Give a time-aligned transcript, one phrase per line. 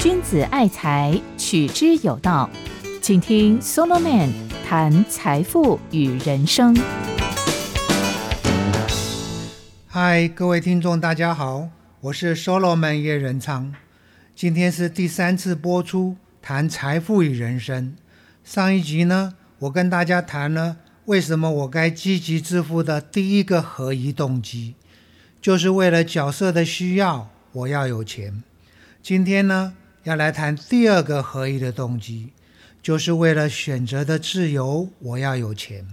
[0.00, 2.48] 君子爱财，取之有道。
[3.00, 4.30] 请听 Solomon
[4.66, 6.76] 谈财富与人生。
[9.88, 11.68] 嗨，各位听众，大家好，
[12.00, 13.74] 我是 Solomon 叶仁昌。
[14.34, 17.94] 今天是第三次播出谈财富与人生。
[18.42, 24.74] 上一集呢，我跟大家谈了为什么我该积极致富的第一个合一动机，
[25.42, 28.44] 就是为了角色的需要，我要有钱。
[29.02, 29.74] 今天呢，
[30.04, 32.30] 要来谈第二个合一的动机。
[32.80, 35.86] 就是为了选择的自由，我要有钱。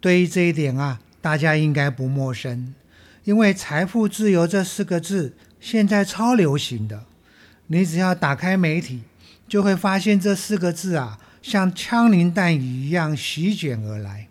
[0.00, 2.72] 对于这一点啊，大家应该不陌生，
[3.24, 7.04] 因为“财富自由”这四个字现在超流行的。
[7.66, 9.02] 你只要打开媒体，
[9.48, 14.28] 就会发现这四个字啊，像枪林弹雨一样席卷而来。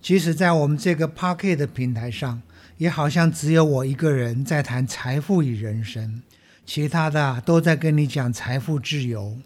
[0.00, 2.40] 即使在我们这个 Pocket 的平台上，
[2.80, 6.22] 也好像只有我一个人在谈财富与人生，
[6.64, 9.36] 其他的都在跟你讲财富自由。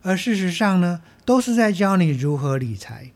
[0.00, 3.10] 而事实上呢，都是在教你如何理财。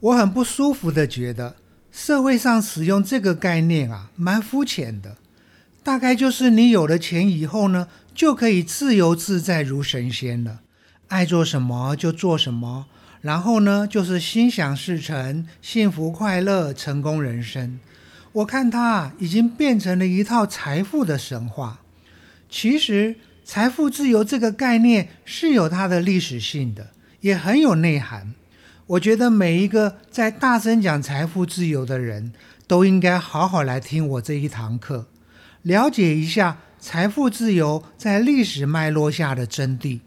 [0.00, 1.54] 我很不舒服的觉得，
[1.92, 5.16] 社会上使用这个概念啊，蛮肤浅的。
[5.84, 10.62] 大概就是你有了钱以后呢，就可以自由自在如神仙了，
[11.06, 12.86] 爱做什么就做什么，
[13.20, 17.78] 然后呢，就是心想事成、幸福快乐、成功人生。
[18.34, 21.80] 我看它已经变成了一套财富的神话。
[22.48, 23.16] 其实。
[23.46, 28.32] 财富自由这个概念是有它的历史性的，也很有内涵。
[28.86, 32.32] 我觉得每一个在大声讲财富自由的人
[32.66, 35.08] 都应该好好来听我这一堂课，
[35.60, 40.00] 了解一下财富自由在历史脉络下的真谛。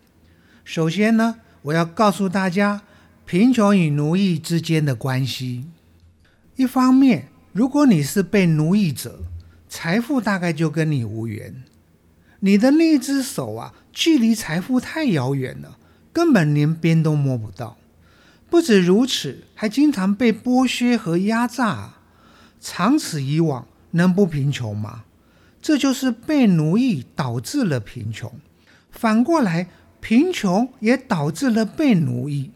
[0.65, 2.81] 首先呢，我要告诉大家
[3.27, 5.65] 贫穷与奴役之间的关系。
[6.55, 7.27] 一方面，
[7.57, 9.23] 如果你是被奴役者，
[9.67, 11.63] 财富大概就跟你无缘。
[12.41, 15.79] 你的那只手啊，距离财富太遥远了，
[16.13, 17.75] 根本连边都摸不到。
[18.47, 21.95] 不止如此，还经常被剥削和压榨。
[22.61, 25.05] 长此以往，能不贫穷吗？
[25.59, 28.31] 这就是被奴役导致了贫穷。
[28.91, 29.67] 反过来，
[29.99, 32.51] 贫穷也导致了被奴役。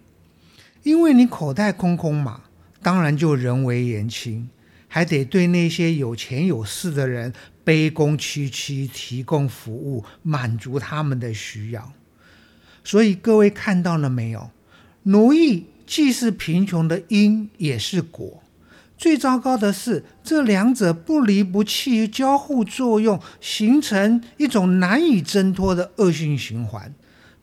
[0.84, 2.42] 因为你口袋空空嘛，
[2.84, 4.48] 当然就人为言轻，
[4.94, 7.34] 还得对那些有钱有势的人。
[7.64, 11.94] 卑躬屈膝提供服务，满足他们的需要。
[12.84, 14.50] 所以各位看到了没有？
[15.04, 18.42] 奴役既是贫穷的因，也是果。
[18.98, 26.94] 最糟糕的是，这两者不离不弃，交互作用，形成一种难以挣脱的恶性循环。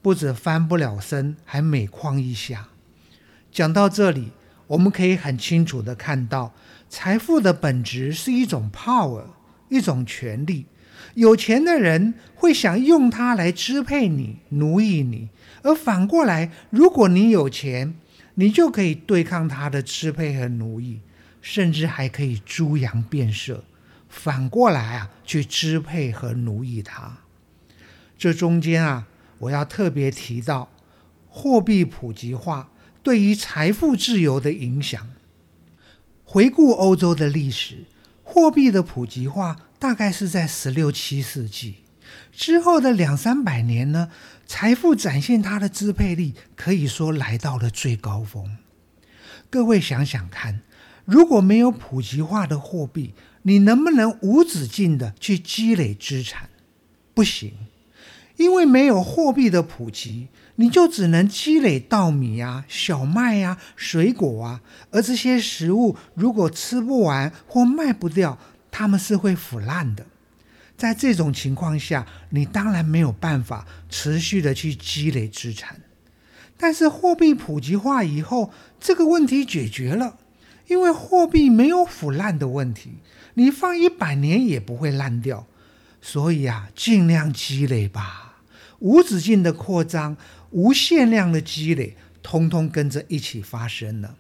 [0.03, 2.69] 不止翻不了身，还每况愈下。
[3.53, 4.33] 讲到这里，
[4.67, 6.53] 我们可以很清楚的看到，
[6.89, 9.25] 财富的本质是一种 power。
[9.71, 10.65] 一种权利，
[11.13, 15.29] 有钱的人会想用它来支配你、奴役你；
[15.63, 17.95] 而反过来，如果你有钱，
[18.37, 21.01] 你就可以对抗他的支配和奴役，
[21.43, 23.63] 甚至还可以猪羊变色，
[24.09, 27.19] 反过来啊，去支配和奴役他。
[28.17, 29.07] 这中间啊，
[29.41, 30.71] 我要特别提到
[31.29, 32.71] 货币普及化
[33.03, 35.07] 对于财富自由的影响。
[36.31, 37.87] 回顾欧洲的历史。
[38.23, 41.77] 货币的普及化大概是在十六七世纪
[42.31, 44.11] 之后的两三百年呢，
[44.47, 48.59] 财富展现它的支配力，可以说来到了最高峰。
[49.49, 50.61] 各位想想看，
[51.07, 56.51] 如果没有普及化的货币，你能不能无止境的去积累资产？
[57.15, 57.55] 不行，
[58.37, 60.29] 因为没有货币的普及。
[60.61, 64.61] 你就只能积累稻米啊、小麦呀、水果啊，
[64.91, 68.37] 而这些食物如果吃不完或卖不掉，
[68.73, 70.05] 它们是会腐烂的。
[70.77, 75.81] 在这种情况下，你当然没有办法持续的去积累资产。
[76.57, 80.17] 但是货币普及化以后，这个问题解决了，
[80.67, 82.95] 因为货币没有腐烂的问题，
[83.35, 85.47] 你放一百年也不会烂掉。
[86.03, 88.43] 所以啊，尽量积累吧，
[88.81, 90.17] 无止境的扩张。
[90.51, 94.17] 无限量的积累，通通跟着一起发生了。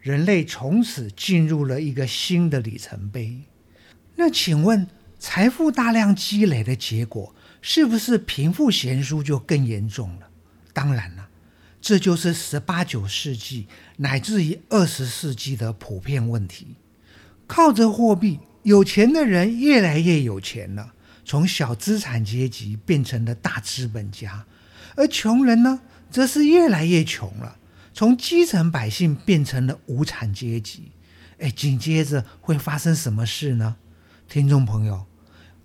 [0.00, 3.40] 人类从此进入了一个新的里程碑。
[4.16, 4.86] 那请问，
[5.18, 10.28] 财富大量积累的结果，是不是贫富悬殊就更严重了？
[10.72, 11.28] 当然了，
[11.80, 13.66] 这就是十八九世纪
[13.96, 16.76] 乃至于二十世纪的普遍问题。
[17.46, 20.94] 靠着货币，有钱的人越来越有钱了，
[21.24, 24.44] 从小资产阶级变成了大资本家。
[24.96, 27.56] 而穷人呢，则是越来越穷了，
[27.94, 30.90] 从基层百姓变成了无产阶级。
[31.38, 33.76] 哎，紧接着会发生什么事呢？
[34.28, 35.06] 听众朋友，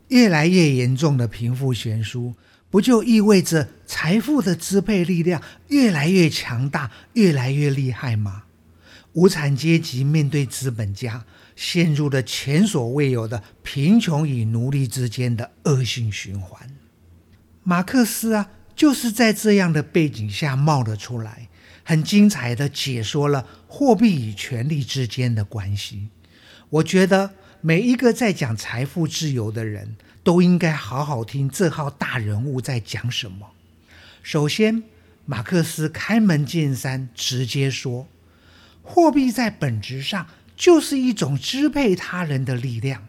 [0.10, 2.36] 越来越严重的贫富悬殊，
[2.70, 8.44] 不就意味着财富的支配力量越来越强大、越来越厉害吗？
[9.14, 11.26] 无产阶级面对资本家，
[11.56, 16.70] 陷入了前所未有的贫穷与奴隶之间的恶性循环。
[17.64, 21.48] 马克思啊，就是在这样的背景下冒了出来，
[21.84, 26.10] 很精彩的解说了货币与权力之间的关系。
[26.70, 27.32] 我觉得。
[27.64, 33.52] 每一个在讲财富自由的人都应该好好听这号大人物在讲什么。
[34.24, 34.82] 首先，
[35.28, 38.08] 马克思开门见山，直接说，
[38.82, 40.26] 货币在本质上
[40.58, 43.08] 就是一种支配他人的力量，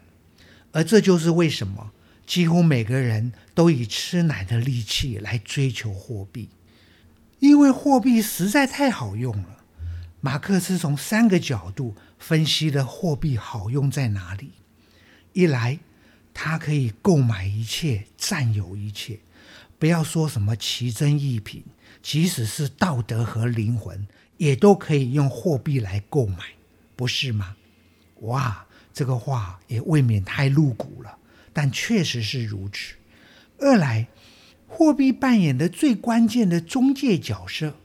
[0.71, 1.91] 而这就是为什么
[2.25, 6.49] 几乎每个人都以吃奶的力气来追求货币，
[7.39, 9.63] 因为货币实在太好用了。
[10.21, 11.95] 马克思从三个角度。
[12.23, 14.51] 分析了货币好用在哪里？
[15.33, 15.79] 一来，
[16.33, 19.19] 它可以购买一切，占有一切。
[19.77, 21.65] 不要说什么奇珍异品，
[22.01, 26.37] 即使是道德和灵魂，也都可以用货币来购买，
[26.95, 27.57] 不是吗？
[28.21, 31.17] 哇，这个话也未免太露骨了，
[31.53, 32.95] 但确实是如此。
[33.59, 34.07] 二来，
[34.67, 37.75] 货币扮演的最关键的中介角色，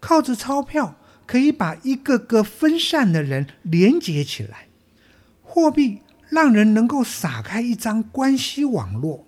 [0.00, 0.96] 靠着钞票。
[1.26, 4.68] 可以把一个个分散的人连接起来，
[5.42, 9.26] 货币让人能够撒开一张关系网络。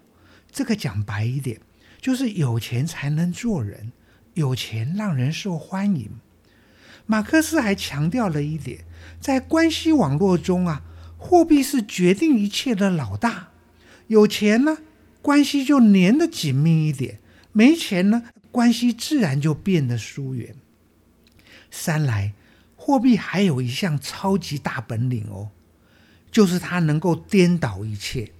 [0.53, 1.61] 这个讲白一点，
[2.01, 3.91] 就是有钱才能做人，
[4.35, 6.09] 有钱让人受欢迎。
[7.05, 8.85] 马克思还强调了一点，
[9.21, 10.83] 在关系网络中啊，
[11.17, 13.48] 货币是决定一切的老大。
[14.09, 14.79] 有钱呢，
[15.23, 17.19] 关系就粘得紧密一点；
[17.53, 20.55] 没钱呢，关系自然就变得疏远。
[21.71, 22.33] 三来，
[22.77, 25.51] 货币还有一项超级大本领哦，
[26.31, 28.33] 就是它能够颠倒一切。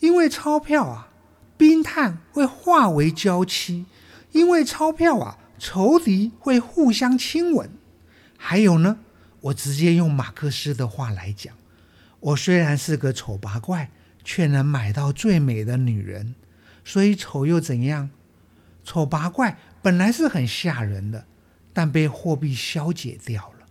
[0.00, 1.08] 因为钞票啊，
[1.56, 3.84] 冰炭会化为娇妻；
[4.32, 7.70] 因为钞票啊，仇敌会互相亲吻。
[8.36, 8.98] 还有呢，
[9.40, 11.54] 我直接用马克思的话来讲：
[12.20, 13.90] 我虽然是个丑八怪，
[14.28, 16.34] 却能买到最美的女人。
[16.84, 18.10] 所以丑又怎样？
[18.84, 21.24] 丑八怪本来是很吓人的。
[21.70, 23.66] 但被货币消解掉了。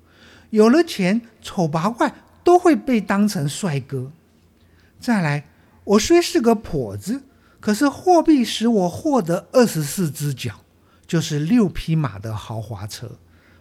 [0.51, 4.13] 有了钱，丑八怪都会被当成帅哥。
[4.97, 5.43] 再来，
[5.83, 7.23] 我虽是个跛子，
[7.59, 10.61] 可是货币使我获得二十四只脚，
[11.05, 13.19] 就是六匹马的豪华车。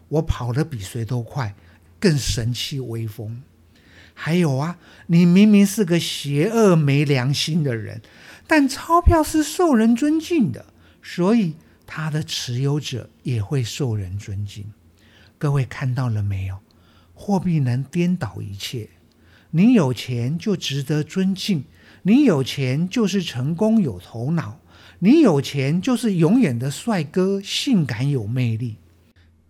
[0.09, 1.57] 我跑得比谁都快，
[1.99, 3.43] 更神气威风。
[4.17, 8.03] 还有啊，你明明是个邪恶没良心的人，
[8.49, 10.67] 但钞票是受人尊敬的，
[11.01, 11.55] 所以。
[11.89, 14.65] 它的持有者也会受人尊敬。
[15.39, 16.59] 各位看到了没有？
[17.15, 18.89] 货币能颠倒一切。
[19.53, 21.63] 你有钱就值得尊敬，
[22.03, 24.59] 你有钱就是成功有头脑，
[24.99, 28.79] 你有钱就是永远的帅哥，性感有魅力。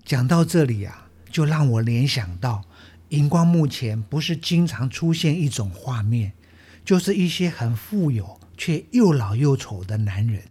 [0.05, 2.65] 讲到这里啊，就让我联想到
[3.11, 6.33] 荧光幕前不是经常出现一种画面，
[6.85, 10.43] 就是一些很富有却又老又丑的男人。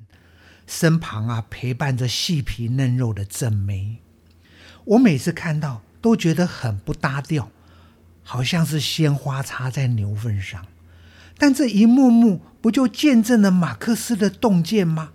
[0.67, 3.97] 身旁啊，陪伴着细皮嫩肉的正妹，
[4.85, 7.51] 我每次看到都觉得很不搭调，
[8.23, 10.65] 好像是鲜花插在牛粪上。
[11.37, 15.11] 但这一幕幕不就见证了马克思的洞见吗？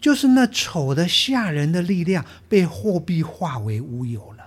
[0.00, 4.39] 就是那丑的吓人的力量被货币化为乌有了。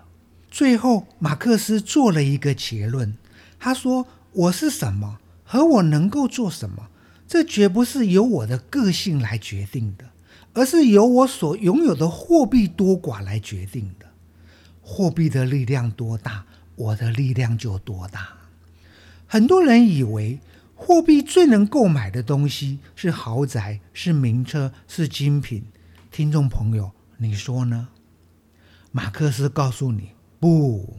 [0.53, 3.17] 最后，马克思做了一个结论，
[3.59, 6.89] 他说：“我是什么，和我能够做什么。”
[7.27, 10.11] 这绝不是由我的个性来决定的，
[10.53, 14.05] 而是由我所拥有的货币多寡来决定的。
[14.83, 16.45] 货币的力量多大，
[16.75, 18.29] 我的力量就多大。
[19.25, 20.39] 很多人以为
[20.75, 25.65] 货币最能购买的东西是豪宅、是名车、是精品。
[26.11, 27.87] 听众朋友，你说呢？
[28.91, 30.11] 马克思告诉你，
[30.43, 30.97] 不，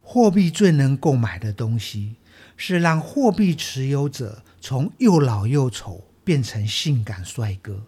[0.00, 2.16] 货币最能购买的东西
[2.56, 4.42] 是让货币持有者。
[4.60, 7.86] 从又老又丑变成性感帅哥，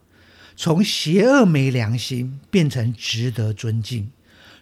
[0.54, 4.08] 从邪恶没良心变成值得尊敬，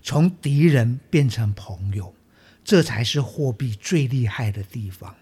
[0.02, 2.14] 从敌人变成朋友，
[2.64, 5.14] 这才是货币最厉害的地方。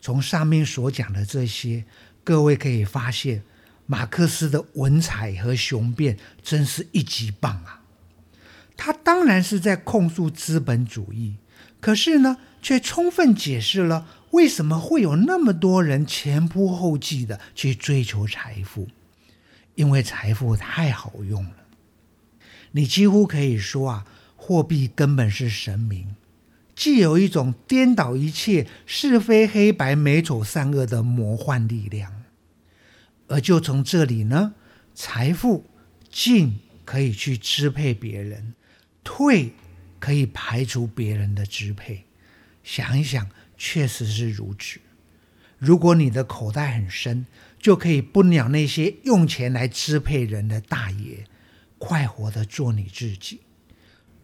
[0.00, 1.84] 从上面所讲的这些，
[2.24, 3.44] 各位可以发现，
[3.86, 7.79] 马克思的文采和雄辩真是一级棒啊！
[8.82, 11.36] 他当然是在控诉资本主义，
[11.80, 14.06] 可是呢，却充分解释了。
[14.30, 18.88] 为什么会有那么多人前仆后继的去追求财富？
[19.74, 21.56] 因为财富太好用了。
[22.70, 26.16] 你几乎可以说啊，货币根本是神明。
[26.74, 32.22] 既有一种颠倒一切是非黑白美丑善恶的魔幻力量，
[33.28, 34.54] 而就从这里呢，
[34.94, 35.66] 财富
[36.10, 38.54] 进可以去支配别人，
[39.12, 39.50] 退
[39.98, 42.04] 可以排除别人的支配。
[42.62, 44.78] 想一想，确实是如此。
[45.58, 47.26] 如果你的口袋很深，
[47.58, 51.24] 就可以不鸟那些用钱来支配人的大爷，
[51.76, 53.40] 快活的做你自己。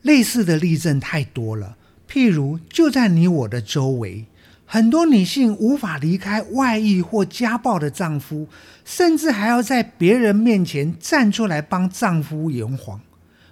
[0.02, 1.76] 类似的例证太多了。
[2.08, 4.26] 譬如，就在你我的周围，
[4.64, 8.48] 很多女性无法离开外遇或家暴的丈夫，
[8.84, 13.00] 甚至还要在别人面前站出来帮丈夫圆谎。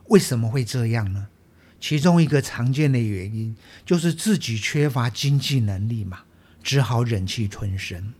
[0.08, 1.28] 为什么会这样呢？
[1.80, 6.20] 其中一个常见的原因就是自己缺乏经济能力嘛，
[6.62, 8.14] 只好忍气吞声。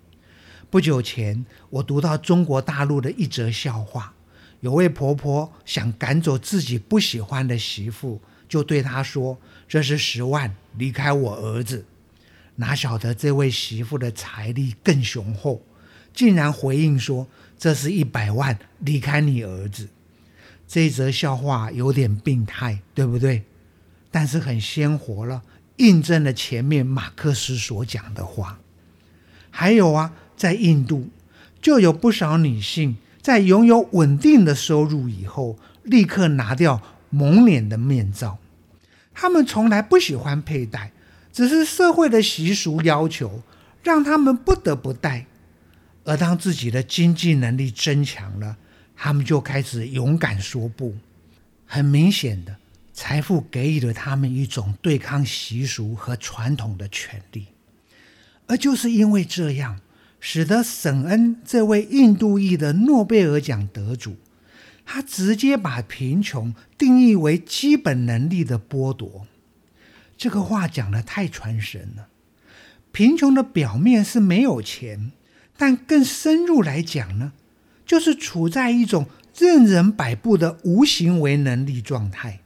[0.71, 4.13] 不久前，我读到中国大陆的一则笑话，
[4.61, 9.39] 有位婆婆想赶走自己不喜欢的媳妇，就对她说。
[9.67, 11.87] 这是十万，离开我儿子，
[12.57, 15.63] 哪晓得这位媳妇的财力更雄厚，
[16.13, 17.27] 竟然回应说
[17.59, 19.89] ：“这是一百万，离开你儿子。”
[20.75, 23.45] 这则笑话有点病态，对不对？
[24.11, 25.45] 但是很鲜活了，
[25.77, 28.59] 印证了前面马克思所讲的话。
[29.53, 31.11] 还有啊，在印度
[31.63, 38.39] 就有不少女性在拥有稳定的收入以后，立刻拿掉蒙脸的面罩。
[39.15, 40.91] 他们从来不喜欢佩戴，
[41.33, 43.43] 只是社会的习俗要求，
[43.85, 45.27] 让他们不得不戴。
[46.03, 48.57] 而当自己的经济能力增强了，
[48.97, 50.97] 他们就开始勇敢说不。
[51.67, 52.57] 很明显的，
[52.93, 57.47] 财富给予了他们一种对抗习俗和传统的权利。
[58.47, 59.81] 而就是因为这样，
[60.21, 64.17] 使得沈恩这位印度裔的诺贝尔奖得主。
[64.87, 69.27] 他直接把贫穷定义为基本能力的剥夺，
[70.15, 72.09] 这个话讲的太传神了。
[72.93, 75.13] 贫穷的表面是没有钱，
[75.57, 77.33] 但更深入来讲呢，
[77.85, 82.41] 就是处在一种任人摆布的无行为能力状态。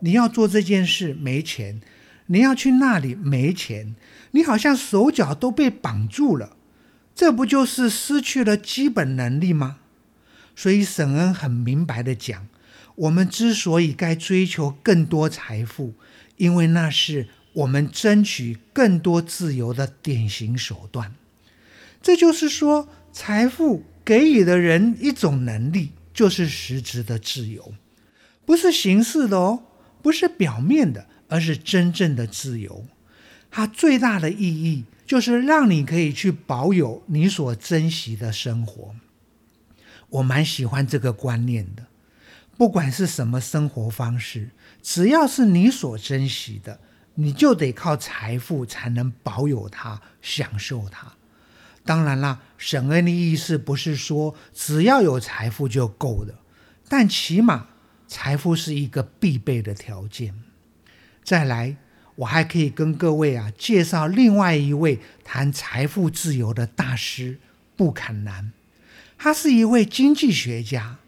[0.00, 1.80] 你要做这件事没钱，
[2.26, 3.94] 你要去那里没钱，
[4.30, 6.56] 你好像手脚都被绑住了，
[7.14, 9.78] 这不就是失去了基本能力吗？
[10.54, 12.48] 所以沈恩很明白的讲，
[12.96, 15.94] 我们之所以该追求更多财富，
[16.36, 21.14] 因为那是我们争取更多自由的典型手段。
[22.00, 27.74] 这就是说，财富给予的人一种能力，就是实质的自由，
[28.46, 29.64] 不是形式的哦，
[30.00, 32.86] 不是表面的，而是真正的自由。
[33.50, 38.94] 它最大的意义就是让你可以去保有你所珍惜的生活。
[40.08, 41.84] 我蛮喜欢这个观念的，
[42.56, 44.48] 不管是什么生活方式，
[44.82, 46.80] 只要是你所珍惜的，
[47.16, 51.12] 你就得靠财富才能保有它、享受它。
[51.88, 56.34] 当然啦，沈恩的意思不是说只要有财富就够了，
[56.86, 57.68] 但起码
[58.06, 60.34] 财富是一个必备的条件。
[61.24, 61.78] 再来，
[62.16, 67.38] 我还可以跟各位啊介绍另外一位谈财富自由的大师
[67.74, 68.52] 布坎南。
[69.16, 70.98] 他是一位经济学家，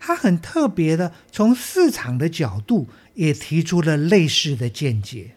[0.00, 5.36] 他很特别的从市场的角度也提出了类似的见解。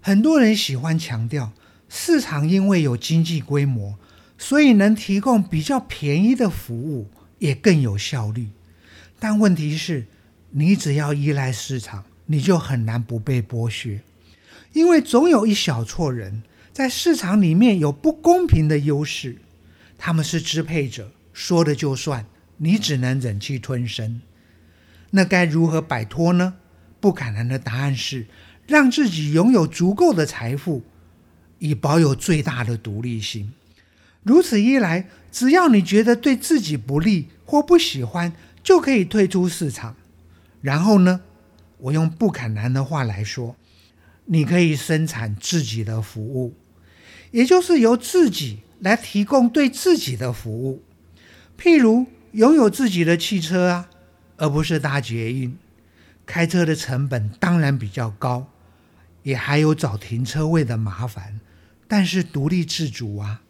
[0.00, 1.52] 很多人喜欢强调
[1.90, 3.98] 市场因为有经济规模，
[4.38, 8.48] 所以能提供比较便宜的服务，也更有效率。
[9.18, 10.06] 但问题是，
[10.50, 14.02] 你只要依赖市场，你就很难不被剥削，
[14.72, 19.38] 因为总有一小撮人在市场里面有不公平的优势，
[19.96, 21.12] 他们是支配者。
[21.32, 22.26] 说的就算，
[22.56, 24.22] 你只能忍气吞声。
[25.10, 26.54] 那该如何摆脱呢？
[26.98, 28.26] 不可能的答案是
[28.66, 30.82] 让自己拥有足够的财富，
[31.58, 33.52] 以保有最大的独立性。
[34.26, 39.94] 如此一来，只要你觉得对自己不利或不喜欢，就可以退出市场。
[40.60, 41.20] 然后呢？
[41.78, 43.54] 我用不可能的话来说，
[44.24, 46.56] 你可以生产自己的服务，
[47.30, 50.82] 也就是由自己来提供对自己的服务。
[51.56, 53.88] 譬如拥有自己的汽车啊，
[54.38, 55.56] 而不是搭捷运，
[56.26, 58.50] 开车的成本当然比较高，
[59.22, 61.38] 也还有找停车位的麻烦，
[61.86, 63.42] 但是独立自主啊。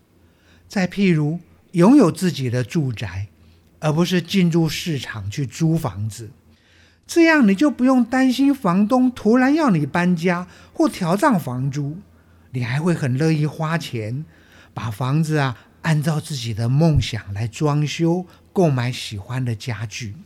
[0.69, 1.41] 再譬如
[1.73, 3.29] 拥有自己的住宅，
[3.81, 6.31] 而不是进入市场去租房子，
[7.07, 11.99] 这样你就不用担心房东突然要你搬家或调涨房租，
[12.51, 14.25] 你还会很乐意花钱
[14.73, 15.57] 把房子啊。
[15.83, 20.17] 按照自己的梦想来装修、购买喜欢的家具，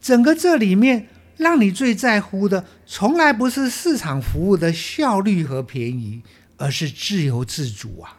[0.00, 1.06] 整个这里面
[1.36, 6.22] 让你最在乎的，从来不是市场服务的效率和便宜，
[6.56, 8.17] 而是自由自主啊！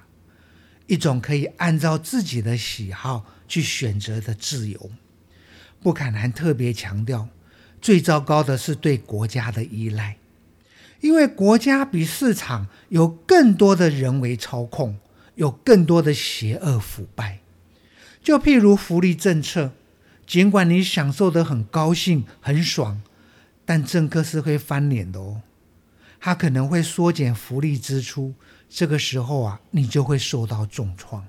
[0.89, 4.91] 一种可以按照自己的喜好去选择的自由。
[5.81, 7.29] 布坎南特别强调，
[7.79, 10.17] 最糟糕的是对国家的依赖，
[10.99, 14.97] 因为国家比市场有更多的人为操控，
[15.35, 17.39] 有更多的邪恶腐败。
[18.21, 19.71] 就譬如福利政策，
[20.25, 23.01] 尽管你享受的很高兴、很爽。
[23.63, 25.43] 但政客是会翻脸的哦，
[26.19, 28.33] 他可能会缩减福利支出，
[28.69, 31.27] 这个时候啊，你就会受到重创。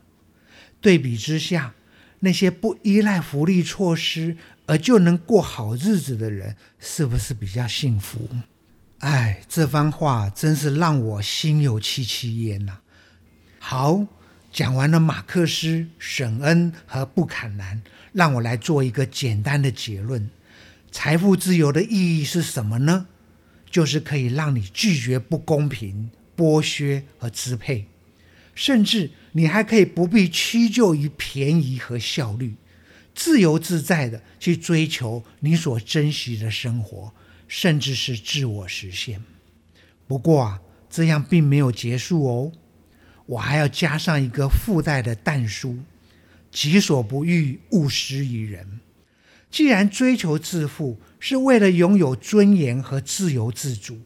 [0.81, 1.75] 对比之下，
[2.21, 8.29] 那些不依赖福利措施而就能过好日子的人，是不是比较幸福？
[8.99, 12.79] 哎，这番话真是让我心有戚戚焉呐。
[13.59, 14.07] 好，
[14.53, 17.83] 讲完了马克思、沈恩和布坎南，
[18.13, 20.29] 让我来做一个简单的结论。
[20.93, 23.07] 财富自由的意义是什么呢？
[23.71, 27.85] 就是可以让你拒绝不公平、剥削和支配，
[28.55, 32.55] 甚至你还可以不必屈就于便宜和效率，
[33.15, 37.13] 自由自在的去追求你所珍惜的生活，
[37.47, 39.23] 甚至是自我实现。
[40.07, 42.53] 不过啊，这样并没有结束哦，
[43.27, 45.77] 我还要加上一个附带的但书：
[46.51, 48.81] 己所不欲，勿施于人。
[49.51, 54.01] 既然追求致富是为了拥有尊严和自由自主，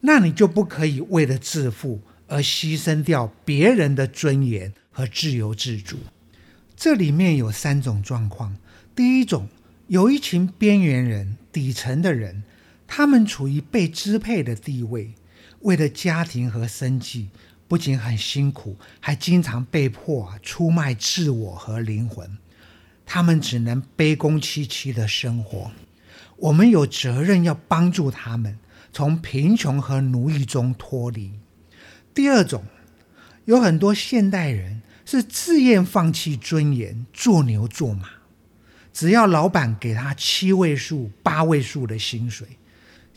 [0.00, 5.98] 那你就不可以为了致富而牺牲掉别人的尊严和自由自主。
[6.76, 8.56] 这里面有三种状况：
[8.94, 9.48] 第一种，
[9.88, 12.42] 有一群边缘人、底层的人，
[12.86, 15.12] 他们处于被支配的地位，
[15.60, 17.28] 为了家庭和生计，
[17.68, 22.38] 不仅很辛苦，还经常被迫出卖自我和灵魂。
[23.04, 25.70] 他们只能卑躬屈膝的生活，
[26.36, 28.58] 我们有责任要帮助他们
[28.92, 31.32] 从贫穷和奴役中脱离。
[32.14, 32.64] 第二种，
[33.44, 38.08] 有很多现代人是自愿放弃尊严，做牛做马，
[38.92, 42.46] 只要老板给他七位数、八位数的薪水，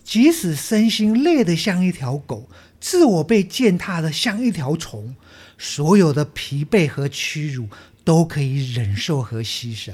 [0.03, 5.15] 即使身心累得像一条狗，自我被践踏的像一条虫，
[5.57, 7.67] 所有的疲惫和屈辱。
[8.05, 9.93] 都可以忍受和牺牲，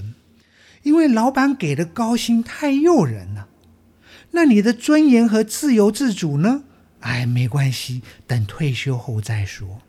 [0.81, 3.48] 因为老板给的高薪太诱人了。
[4.31, 6.63] 那你的尊严和自由自主呢？
[7.01, 9.81] 哎，没关系，等退休后再说。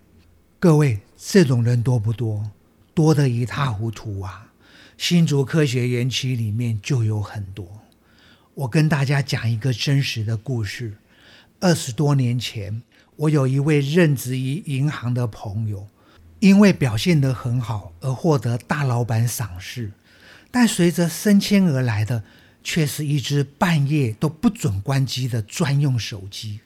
[0.59, 2.50] 各位，这种人多不多？
[2.94, 4.53] 多得一塌糊涂啊！
[4.98, 7.83] 新竹科学园区里面就有很多。
[8.55, 10.96] 我跟大家讲一个真实的故事。
[11.61, 12.83] 二十多年前，
[13.16, 15.87] 我有一位任职于银行的朋友。
[16.40, 19.92] 因为表现得很好而获得大老板赏识，
[20.50, 22.24] 但随着升迁而来的
[22.62, 26.61] 却是一只半夜都不准关机的专用手机。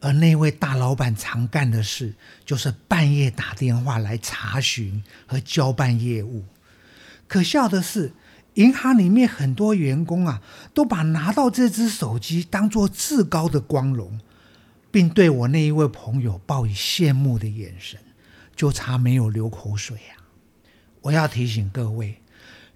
[0.00, 6.44] 而那位大老板常干的事就是半夜打电话来查询和交办业务。
[7.26, 8.12] 可笑的是，
[8.54, 14.20] 银行里面很多员工啊，都把拿到这只手机当做至高的光荣，
[14.90, 17.98] 并对我那一位朋友报以羡慕的眼神。
[18.56, 20.16] 就差没有流口水呀！
[21.02, 22.20] 我要提醒各位，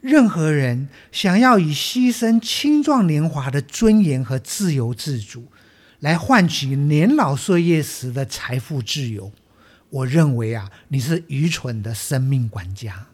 [0.03, 5.47] 任何人想要以牺牲青壮年华的尊严和自由自主，
[6.01, 9.33] 来换取年老岁月时的财富自由，
[9.91, 13.07] 我认为啊，你是愚蠢的生命管家。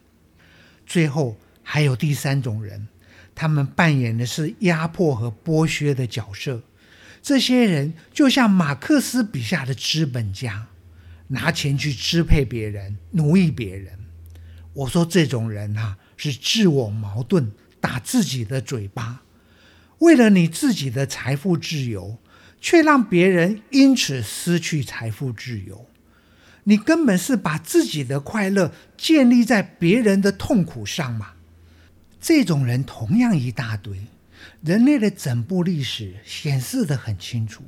[0.87, 2.87] 最后还有第三种人，
[3.35, 6.63] 他们扮演的是压迫和剥削的角色。
[7.21, 10.65] 这些人就像马克思笔下的资本家。
[11.31, 13.93] 拿钱去支配别人、奴役别人，
[14.73, 19.21] 我说这种人啊是自我矛盾，打自己的嘴巴。
[19.99, 22.17] 为了你自己的财富自由，
[22.59, 25.87] 却让别人因此失去财富自由，
[26.65, 31.31] 你根本是把自己的快乐建立在别人的痛苦上嘛？
[32.19, 33.97] 这种人同样一大堆，
[34.61, 37.63] 人类的整部历史显示的很清楚。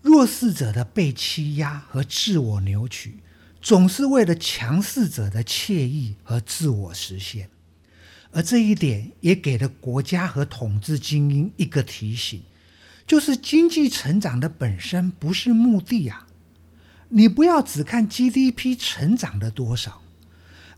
[0.00, 3.18] 弱势者的被欺压和自我扭曲，
[3.60, 7.48] 总是为了强势者的惬意和自我实现，
[8.32, 12.42] 而这一点也给了国家和统治精英一个提醒，
[13.06, 16.26] 就是经济成长的本身不是目的啊！
[17.10, 20.00] 你不要只看 GDP 成长的多少，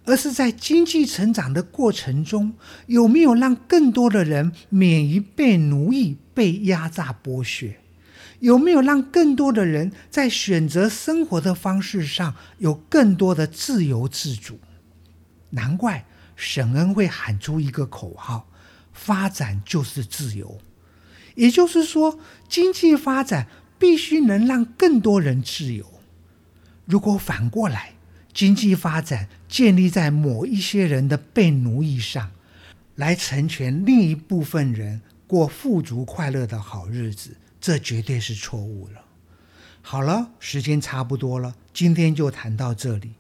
[0.05, 2.55] 而是在经济成长的过程中，
[2.87, 7.77] 有没有让更多的人免于被奴役、被压榨、剥削。
[8.40, 14.59] 有没有让更多的人在选择生活的方式上有更多的自由自主？
[15.51, 16.05] 难怪
[16.37, 18.49] 沈恩会喊出一个口号
[18.92, 20.61] ：“发展就是自由。”
[21.37, 22.18] 也就是说，
[22.49, 26.01] 经济发展必须能让更多人自由。
[26.85, 27.94] 如果反过来，
[28.33, 32.31] 经济发展建立在某一些人的被奴役上，
[32.97, 39.01] 来成全另一部分人过富足快乐的好日子，这绝对是错误了。
[39.83, 43.12] 好了，时间差不多了，今天就谈到这里。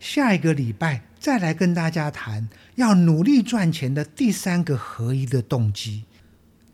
[0.00, 6.04] 下一个礼拜再来跟大家谈要努力赚钱的第三个合一的动机。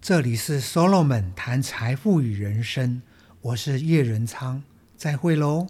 [0.01, 3.03] 这里是 Solomon 谈财富与人生，
[3.43, 4.63] 我是叶仁昌，
[4.97, 5.67] 再会喽。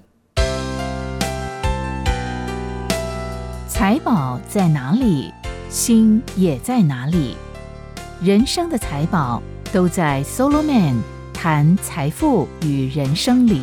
[3.66, 5.32] 财宝在哪里，
[5.70, 7.38] 心也在哪里。
[8.20, 9.42] 人生的财宝
[9.72, 10.96] 都在 Solomon
[11.32, 13.62] 谈财富与人生里。